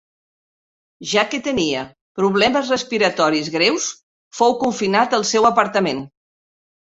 [1.09, 1.81] Ja que tenia
[2.21, 3.85] problemes respiratoris greus
[4.39, 6.01] fou confinat al seu apartament.